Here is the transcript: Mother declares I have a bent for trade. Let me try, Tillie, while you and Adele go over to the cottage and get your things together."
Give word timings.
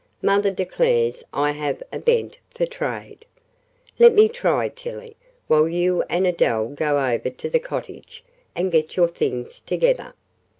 Mother 0.23 0.49
declares 0.49 1.23
I 1.31 1.51
have 1.51 1.83
a 1.93 1.99
bent 1.99 2.39
for 2.49 2.65
trade. 2.65 3.23
Let 3.99 4.13
me 4.15 4.29
try, 4.29 4.69
Tillie, 4.69 5.15
while 5.45 5.69
you 5.69 6.01
and 6.09 6.25
Adele 6.25 6.69
go 6.69 6.97
over 7.05 7.29
to 7.29 7.49
the 7.51 7.59
cottage 7.59 8.23
and 8.55 8.71
get 8.71 8.97
your 8.97 9.09
things 9.09 9.61
together." 9.61 10.15